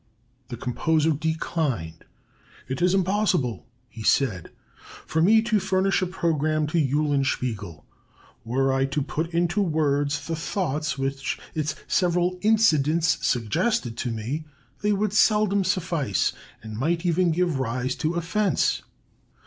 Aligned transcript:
The 0.47 0.57
composer 0.57 1.11
declined. 1.11 2.05
"It 2.67 2.81
is 2.81 2.95
impossible," 2.95 3.67
he 3.87 4.01
said, 4.01 4.49
"for 5.05 5.21
me 5.21 5.43
to 5.43 5.59
furnish 5.59 6.01
a 6.01 6.07
programme 6.07 6.65
to 6.73 6.79
Eulenspiegel; 6.79 7.83
were 8.43 8.73
I 8.73 8.85
to 8.85 9.03
put 9.03 9.31
into 9.31 9.61
words 9.61 10.25
the 10.25 10.35
thoughts 10.35 10.97
which 10.97 11.37
its 11.53 11.75
several 11.87 12.39
incidents 12.41 13.19
suggested 13.23 13.95
to 13.97 14.09
me, 14.09 14.45
they 14.81 14.91
would 14.91 15.13
seldom 15.13 15.63
suffice, 15.63 16.33
and 16.63 16.79
might 16.79 17.05
even 17.05 17.29
give 17.29 17.59
rise 17.59 17.93
to 17.97 18.15
offence. 18.15 18.81